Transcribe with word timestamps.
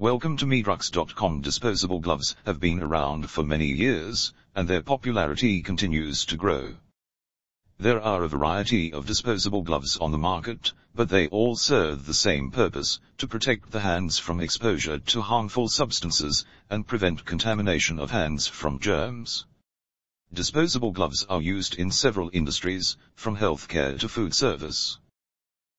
Welcome 0.00 0.36
to 0.38 0.44
Medrux.com. 0.44 1.42
Disposable 1.42 2.00
gloves 2.00 2.34
have 2.46 2.58
been 2.58 2.82
around 2.82 3.30
for 3.30 3.44
many 3.44 3.66
years, 3.66 4.32
and 4.52 4.66
their 4.66 4.82
popularity 4.82 5.62
continues 5.62 6.24
to 6.24 6.36
grow. 6.36 6.74
There 7.78 8.00
are 8.00 8.24
a 8.24 8.28
variety 8.28 8.92
of 8.92 9.06
disposable 9.06 9.62
gloves 9.62 9.96
on 9.98 10.10
the 10.10 10.18
market, 10.18 10.72
but 10.96 11.10
they 11.10 11.28
all 11.28 11.54
serve 11.54 12.06
the 12.06 12.12
same 12.12 12.50
purpose, 12.50 12.98
to 13.18 13.28
protect 13.28 13.70
the 13.70 13.78
hands 13.78 14.18
from 14.18 14.40
exposure 14.40 14.98
to 14.98 15.22
harmful 15.22 15.68
substances, 15.68 16.44
and 16.68 16.88
prevent 16.88 17.24
contamination 17.24 18.00
of 18.00 18.10
hands 18.10 18.48
from 18.48 18.80
germs. 18.80 19.46
Disposable 20.32 20.90
gloves 20.90 21.24
are 21.28 21.40
used 21.40 21.76
in 21.76 21.92
several 21.92 22.30
industries, 22.32 22.96
from 23.14 23.36
healthcare 23.36 23.96
to 24.00 24.08
food 24.08 24.34
service. 24.34 24.98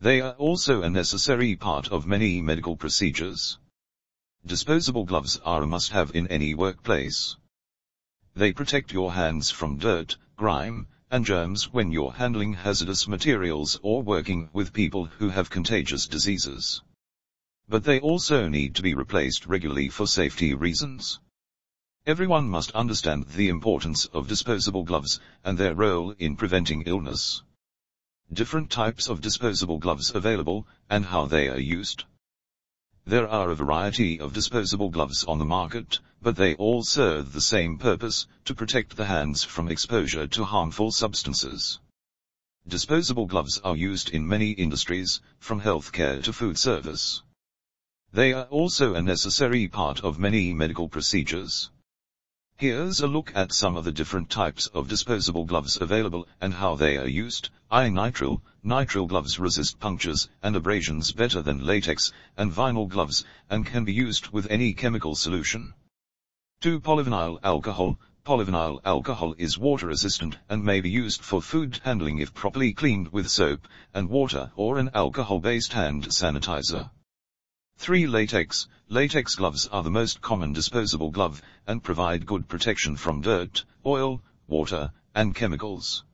They 0.00 0.20
are 0.20 0.34
also 0.34 0.82
a 0.82 0.90
necessary 0.90 1.56
part 1.56 1.88
of 1.88 2.06
many 2.06 2.40
medical 2.40 2.76
procedures. 2.76 3.58
Disposable 4.46 5.04
gloves 5.04 5.40
are 5.44 5.62
a 5.62 5.66
must-have 5.66 6.14
in 6.14 6.28
any 6.28 6.54
workplace. 6.54 7.36
They 8.34 8.52
protect 8.52 8.92
your 8.92 9.12
hands 9.12 9.50
from 9.50 9.76
dirt, 9.76 10.16
grime, 10.36 10.86
and 11.10 11.26
germs 11.26 11.72
when 11.72 11.90
you're 11.90 12.12
handling 12.12 12.54
hazardous 12.54 13.08
materials 13.08 13.80
or 13.82 14.04
working 14.04 14.48
with 14.52 14.72
people 14.72 15.06
who 15.06 15.30
have 15.30 15.50
contagious 15.50 16.06
diseases. 16.06 16.80
But 17.68 17.82
they 17.82 17.98
also 17.98 18.48
need 18.48 18.76
to 18.76 18.82
be 18.82 18.94
replaced 18.94 19.46
regularly 19.46 19.88
for 19.88 20.06
safety 20.06 20.54
reasons. 20.54 21.18
Everyone 22.06 22.48
must 22.48 22.70
understand 22.70 23.26
the 23.26 23.48
importance 23.48 24.06
of 24.06 24.28
disposable 24.28 24.84
gloves 24.84 25.18
and 25.42 25.58
their 25.58 25.74
role 25.74 26.12
in 26.12 26.36
preventing 26.36 26.82
illness 26.82 27.42
different 28.32 28.70
types 28.70 29.08
of 29.08 29.20
disposable 29.20 29.78
gloves 29.78 30.12
available, 30.12 30.66
and 30.90 31.04
how 31.04 31.26
they 31.26 31.48
are 31.48 31.60
used. 31.60 32.04
There 33.08 33.28
are 33.28 33.50
a 33.50 33.54
variety 33.54 34.18
of 34.18 34.32
disposable 34.32 34.90
gloves 34.90 35.22
on 35.22 35.38
the 35.38 35.44
market, 35.44 36.00
but 36.20 36.34
they 36.34 36.56
all 36.56 36.82
serve 36.82 37.32
the 37.32 37.40
same 37.40 37.78
purpose, 37.78 38.26
to 38.46 38.52
protect 38.52 38.96
the 38.96 39.04
hands 39.04 39.44
from 39.44 39.68
exposure 39.68 40.26
to 40.26 40.44
harmful 40.44 40.90
substances. 40.90 41.78
Disposable 42.66 43.26
gloves 43.26 43.60
are 43.62 43.76
used 43.76 44.10
in 44.10 44.26
many 44.26 44.50
industries, 44.50 45.20
from 45.38 45.60
healthcare 45.60 46.20
to 46.24 46.32
food 46.32 46.58
service. 46.58 47.22
They 48.12 48.32
are 48.32 48.46
also 48.46 48.94
a 48.94 49.02
necessary 49.02 49.68
part 49.68 50.02
of 50.02 50.18
many 50.18 50.52
medical 50.52 50.88
procedures. 50.88 51.70
Here's 52.56 52.98
a 52.98 53.06
look 53.06 53.30
at 53.36 53.52
some 53.52 53.76
of 53.76 53.84
the 53.84 53.92
different 53.92 54.30
types 54.30 54.66
of 54.68 54.88
disposable 54.88 55.44
gloves 55.44 55.80
available 55.80 56.26
and 56.40 56.54
how 56.54 56.74
they 56.74 56.96
are 56.96 57.06
used. 57.06 57.50
I-nitrile, 57.70 58.40
nitrile 58.66 59.06
gloves 59.06 59.38
resist 59.38 59.78
punctures 59.78 60.28
and 60.42 60.56
abrasions 60.56 61.12
better 61.12 61.40
than 61.40 61.64
latex 61.64 62.12
and 62.36 62.50
vinyl 62.50 62.88
gloves 62.88 63.24
and 63.48 63.64
can 63.64 63.84
be 63.84 63.92
used 63.92 64.26
with 64.30 64.50
any 64.50 64.74
chemical 64.74 65.14
solution. 65.14 65.72
2. 66.62 66.80
Polyvinyl 66.80 67.38
alcohol. 67.44 67.96
Polyvinyl 68.24 68.80
alcohol 68.84 69.36
is 69.38 69.56
water 69.56 69.86
resistant 69.86 70.36
and 70.48 70.64
may 70.64 70.80
be 70.80 70.90
used 70.90 71.22
for 71.22 71.40
food 71.40 71.78
handling 71.84 72.18
if 72.18 72.34
properly 72.34 72.72
cleaned 72.72 73.12
with 73.12 73.28
soap 73.28 73.68
and 73.94 74.08
water 74.08 74.50
or 74.56 74.78
an 74.78 74.90
alcohol-based 74.94 75.72
hand 75.72 76.06
sanitizer. 76.06 76.90
3. 77.78 78.06
Latex. 78.08 78.66
Latex 78.88 79.34
gloves 79.34 79.68
are 79.68 79.82
the 79.82 79.90
most 79.90 80.22
common 80.22 80.52
disposable 80.52 81.10
glove, 81.10 81.42
and 81.66 81.84
provide 81.84 82.24
good 82.24 82.48
protection 82.48 82.96
from 82.96 83.20
dirt, 83.20 83.64
oil, 83.84 84.22
water, 84.48 84.90
and 85.14 85.34
chemicals. 85.34 86.05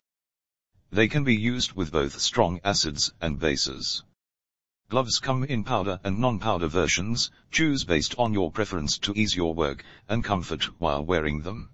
They 0.95 1.09
can 1.09 1.25
be 1.25 1.35
used 1.35 1.73
with 1.73 1.91
both 1.91 2.21
strong 2.21 2.61
acids 2.63 3.15
and 3.19 3.39
bases. 3.39 4.03
Gloves 4.91 5.21
come 5.21 5.43
in 5.43 5.65
powder 5.65 5.99
and 6.05 6.19
non-powder 6.19 6.69
versions, 6.69 7.31
choose 7.51 7.83
based 7.83 8.15
on 8.19 8.35
your 8.35 8.53
preference 8.53 8.99
to 8.99 9.15
ease 9.15 9.35
your 9.35 9.55
work 9.55 9.83
and 10.07 10.23
comfort 10.23 10.65
while 10.79 11.03
wearing 11.03 11.41
them. 11.41 11.71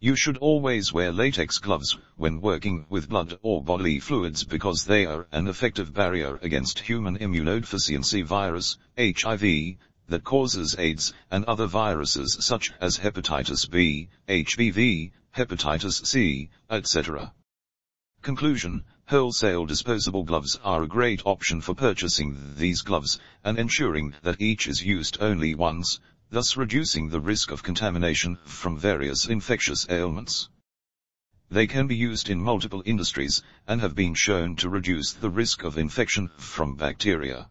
You 0.00 0.16
should 0.16 0.36
always 0.38 0.92
wear 0.92 1.12
latex 1.12 1.58
gloves 1.58 1.96
when 2.16 2.40
working 2.40 2.86
with 2.88 3.08
blood 3.08 3.38
or 3.40 3.62
bodily 3.62 4.00
fluids 4.00 4.42
because 4.42 4.84
they 4.84 5.06
are 5.06 5.28
an 5.30 5.46
effective 5.46 5.94
barrier 5.94 6.40
against 6.42 6.80
human 6.80 7.16
immunodeficiency 7.16 8.24
virus, 8.24 8.76
HIV, 8.98 9.76
that 10.08 10.24
causes 10.24 10.74
AIDS 10.76 11.14
and 11.30 11.44
other 11.44 11.66
viruses 11.66 12.36
such 12.40 12.72
as 12.80 12.98
hepatitis 12.98 13.70
B, 13.70 14.08
HBV, 14.26 15.12
hepatitis 15.36 16.04
C, 16.04 16.50
etc. 16.68 17.32
Conclusion 18.24 18.84
Wholesale 19.08 19.66
disposable 19.66 20.24
gloves 20.24 20.58
are 20.64 20.82
a 20.82 20.88
great 20.88 21.20
option 21.26 21.60
for 21.60 21.74
purchasing 21.74 22.54
these 22.56 22.80
gloves 22.80 23.18
and 23.44 23.58
ensuring 23.58 24.14
that 24.22 24.40
each 24.40 24.66
is 24.66 24.82
used 24.82 25.18
only 25.20 25.54
once, 25.54 26.00
thus 26.30 26.56
reducing 26.56 27.10
the 27.10 27.20
risk 27.20 27.50
of 27.50 27.62
contamination 27.62 28.38
from 28.46 28.78
various 28.78 29.26
infectious 29.26 29.86
ailments. 29.90 30.48
They 31.50 31.66
can 31.66 31.86
be 31.86 31.96
used 31.96 32.30
in 32.30 32.40
multiple 32.40 32.82
industries 32.86 33.42
and 33.68 33.82
have 33.82 33.94
been 33.94 34.14
shown 34.14 34.56
to 34.56 34.70
reduce 34.70 35.12
the 35.12 35.28
risk 35.28 35.62
of 35.62 35.76
infection 35.76 36.30
from 36.38 36.76
bacteria. 36.76 37.50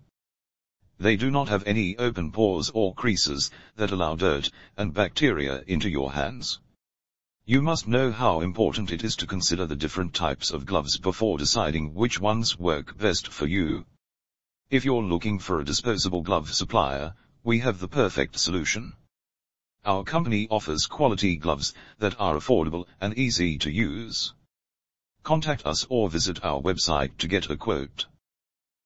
They 0.97 1.17
do 1.17 1.29
not 1.29 1.49
have 1.49 1.67
any 1.67 1.95
open 1.99 2.31
pores 2.31 2.71
or 2.73 2.95
creases 2.95 3.51
that 3.75 3.91
allow 3.91 4.15
dirt 4.15 4.49
and 4.75 4.91
bacteria 4.91 5.63
into 5.67 5.87
your 5.87 6.13
hands. 6.13 6.59
You 7.45 7.61
must 7.61 7.89
know 7.89 8.09
how 8.09 8.39
important 8.39 8.89
it 8.89 9.03
is 9.03 9.17
to 9.17 9.27
consider 9.27 9.65
the 9.65 9.75
different 9.75 10.13
types 10.13 10.49
of 10.49 10.65
gloves 10.65 10.97
before 10.97 11.37
deciding 11.37 11.93
which 11.93 12.17
ones 12.21 12.57
work 12.57 12.97
best 12.97 13.27
for 13.27 13.45
you. 13.45 13.85
If 14.69 14.85
you're 14.85 15.03
looking 15.03 15.39
for 15.39 15.59
a 15.59 15.65
disposable 15.65 16.21
glove 16.21 16.53
supplier, 16.53 17.15
we 17.43 17.59
have 17.59 17.79
the 17.79 17.89
perfect 17.89 18.39
solution. 18.39 18.93
Our 19.83 20.05
company 20.05 20.47
offers 20.49 20.87
quality 20.87 21.35
gloves 21.35 21.73
that 21.99 22.17
are 22.17 22.37
affordable 22.37 22.85
and 23.01 23.17
easy 23.17 23.57
to 23.57 23.69
use. 23.69 24.33
Contact 25.23 25.65
us 25.65 25.85
or 25.89 26.09
visit 26.09 26.45
our 26.45 26.61
website 26.61 27.17
to 27.17 27.27
get 27.27 27.49
a 27.49 27.57
quote. 27.57 28.05